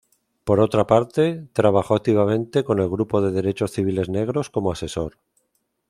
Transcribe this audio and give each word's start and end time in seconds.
Por 0.45 0.59
otra 0.61 0.87
parte, 0.87 1.47
trabajó 1.53 1.93
activamente 1.93 2.63
con 2.63 2.79
el 2.79 2.89
grupo 2.89 3.21
de 3.21 3.29
Derechos 3.31 3.69
Civiles 3.73 4.09
Negros 4.09 4.49
como 4.49 4.71
asesor. 4.71 5.19